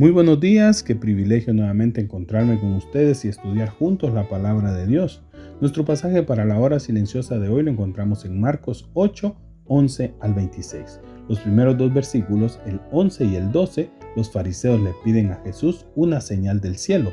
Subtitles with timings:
[0.00, 4.86] Muy buenos días, qué privilegio nuevamente encontrarme con ustedes y estudiar juntos la palabra de
[4.86, 5.22] Dios.
[5.60, 9.36] Nuestro pasaje para la hora silenciosa de hoy lo encontramos en Marcos 8,
[9.66, 11.00] 11 al 26.
[11.28, 15.84] Los primeros dos versículos, el 11 y el 12, los fariseos le piden a Jesús
[15.94, 17.12] una señal del cielo.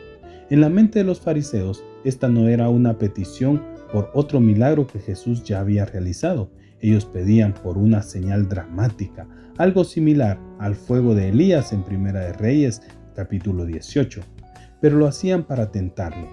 [0.50, 5.00] En la mente de los fariseos, esta no era una petición por otro milagro que
[5.00, 6.50] Jesús ya había realizado.
[6.80, 12.34] Ellos pedían por una señal dramática, algo similar al fuego de Elías en Primera de
[12.34, 12.82] Reyes,
[13.16, 14.22] capítulo 18,
[14.80, 16.30] pero lo hacían para tentarle.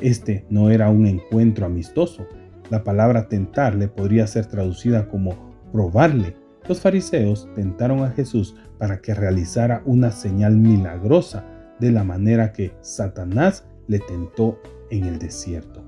[0.00, 2.26] Este no era un encuentro amistoso.
[2.70, 6.34] La palabra tentarle podría ser traducida como probarle.
[6.68, 11.44] Los fariseos tentaron a Jesús para que realizara una señal milagrosa
[11.78, 14.58] de la manera que Satanás le tentó
[14.90, 15.85] en el desierto.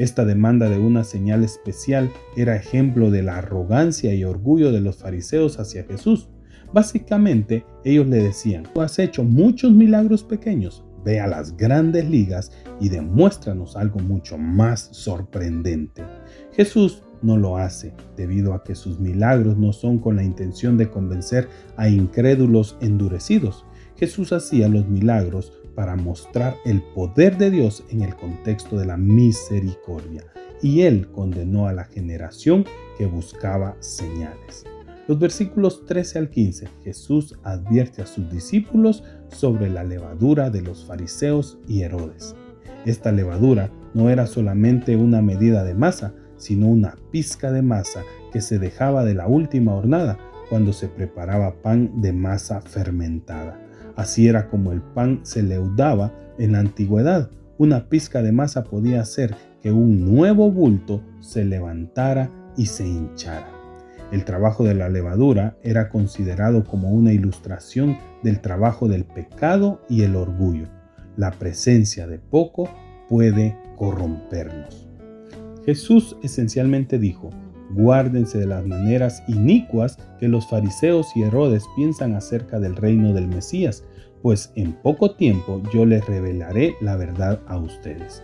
[0.00, 4.96] Esta demanda de una señal especial era ejemplo de la arrogancia y orgullo de los
[4.96, 6.30] fariseos hacia Jesús.
[6.72, 12.50] Básicamente, ellos le decían, tú has hecho muchos milagros pequeños, ve a las grandes ligas
[12.80, 16.02] y demuéstranos algo mucho más sorprendente.
[16.54, 20.88] Jesús no lo hace, debido a que sus milagros no son con la intención de
[20.88, 23.66] convencer a incrédulos endurecidos.
[23.96, 28.96] Jesús hacía los milagros para mostrar el poder de Dios en el contexto de la
[28.96, 30.24] misericordia,
[30.62, 32.64] y él condenó a la generación
[32.98, 34.64] que buscaba señales.
[35.08, 40.84] Los versículos 13 al 15, Jesús advierte a sus discípulos sobre la levadura de los
[40.84, 42.36] fariseos y Herodes.
[42.86, 48.40] Esta levadura no era solamente una medida de masa, sino una pizca de masa que
[48.40, 53.60] se dejaba de la última hornada cuando se preparaba pan de masa fermentada.
[53.96, 57.30] Así era como el pan se leudaba en la antigüedad.
[57.58, 63.48] Una pizca de masa podía hacer que un nuevo bulto se levantara y se hinchara.
[64.12, 70.02] El trabajo de la levadura era considerado como una ilustración del trabajo del pecado y
[70.02, 70.66] el orgullo.
[71.16, 72.68] La presencia de poco
[73.08, 74.88] puede corrompernos.
[75.64, 77.30] Jesús esencialmente dijo,
[77.72, 83.28] Guárdense de las maneras inicuas que los fariseos y Herodes piensan acerca del reino del
[83.28, 83.84] Mesías,
[84.22, 88.22] pues en poco tiempo yo les revelaré la verdad a ustedes.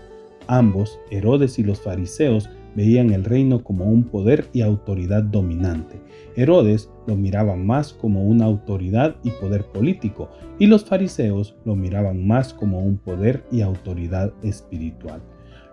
[0.48, 5.98] Ambos, Herodes y los fariseos, veían el reino como un poder y autoridad dominante.
[6.36, 12.26] Herodes lo miraba más como una autoridad y poder político, y los fariseos lo miraban
[12.26, 15.22] más como un poder y autoridad espiritual.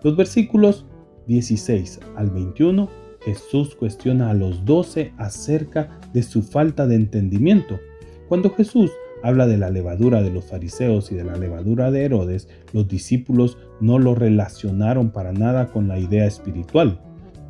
[0.02, 0.86] Los versículos
[1.28, 7.80] 16 al 21 Jesús cuestiona a los doce acerca de su falta de entendimiento.
[8.28, 8.92] Cuando Jesús
[9.24, 13.58] habla de la levadura de los fariseos y de la levadura de Herodes, los discípulos
[13.80, 17.00] no lo relacionaron para nada con la idea espiritual.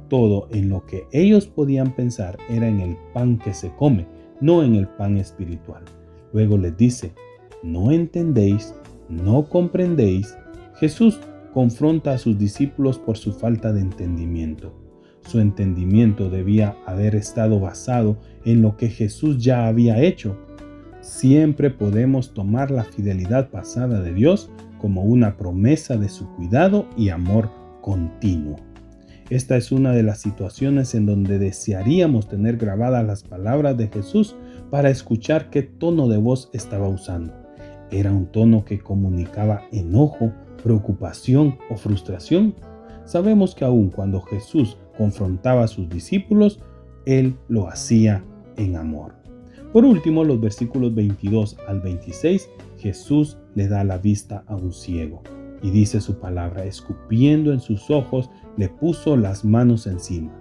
[0.08, 4.06] Todo en lo que ellos podían pensar era en el pan que se come,
[4.40, 5.84] no en el pan espiritual.
[6.32, 7.14] Luego les dice,
[7.64, 8.76] no entendéis,
[9.10, 10.38] no comprendéis.
[10.76, 11.20] Jesús
[11.54, 14.83] confronta a sus discípulos por su falta de entendimiento.
[15.28, 20.38] Su entendimiento debía haber estado basado en lo que Jesús ya había hecho.
[21.02, 27.10] Siempre podemos tomar la fidelidad pasada de Dios como una promesa de su cuidado y
[27.10, 27.50] amor
[27.82, 28.58] continuo.
[29.30, 34.36] Esta es una de las situaciones en donde desearíamos tener grabadas las palabras de Jesús
[34.70, 37.34] para escuchar qué tono de voz estaba usando.
[37.90, 42.56] ¿Era un tono que comunicaba enojo, preocupación o frustración?
[43.06, 46.60] Sabemos que aun cuando Jesús confrontaba a sus discípulos,
[47.06, 48.24] Él lo hacía
[48.58, 49.14] en amor.
[49.72, 55.24] Por último, los versículos 22 al 26, Jesús le da la vista a un ciego
[55.64, 60.32] y dice su palabra, escupiendo en sus ojos, le puso las manos encima.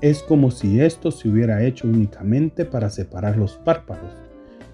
[0.00, 4.10] Es como si esto se hubiera hecho únicamente para separar los párpados.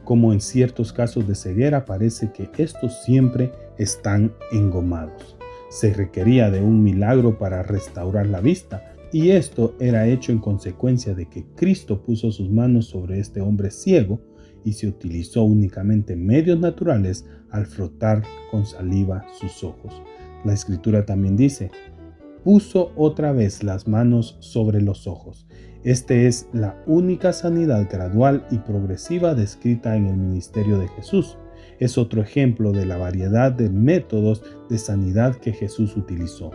[0.04, 5.37] Como en ciertos casos de ceguera parece que estos siempre están engomados
[5.68, 11.14] se requería de un milagro para restaurar la vista, y esto era hecho en consecuencia
[11.14, 14.20] de que Cristo puso sus manos sobre este hombre ciego
[14.64, 20.02] y se utilizó únicamente medios naturales al frotar con saliva sus ojos.
[20.44, 21.70] La escritura también dice,
[22.44, 25.46] puso otra vez las manos sobre los ojos.
[25.84, 31.38] Este es la única sanidad gradual y progresiva descrita en el ministerio de Jesús.
[31.78, 36.50] Es otro ejemplo de la variedad de métodos de sanidad que Jesús utilizó.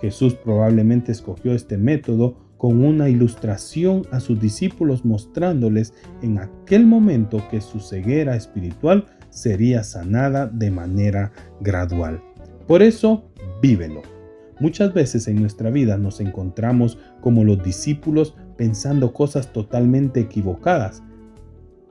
[0.00, 7.42] Jesús probablemente escogió este método con una ilustración a sus discípulos mostrándoles en aquel momento
[7.50, 12.22] que su ceguera espiritual sería sanada de manera gradual.
[12.68, 13.24] Por eso,
[13.60, 14.02] vívelo.
[14.60, 21.02] Muchas veces en nuestra vida nos encontramos como los discípulos pensando cosas totalmente equivocadas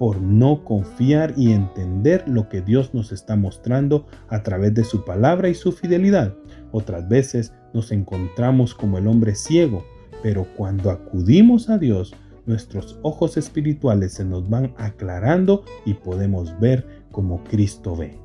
[0.01, 5.05] por no confiar y entender lo que Dios nos está mostrando a través de su
[5.05, 6.33] palabra y su fidelidad.
[6.71, 9.85] Otras veces nos encontramos como el hombre ciego,
[10.23, 12.15] pero cuando acudimos a Dios,
[12.47, 18.17] nuestros ojos espirituales se nos van aclarando y podemos ver como Cristo ve.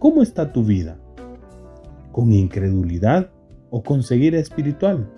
[0.00, 0.98] ¿Cómo está tu vida?
[2.10, 3.30] ¿Con incredulidad
[3.70, 5.08] o con seguir espiritual?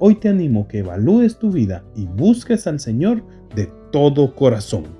[0.00, 3.24] Hoy te animo que evalúes tu vida y busques al Señor
[3.56, 4.99] de todo corazón.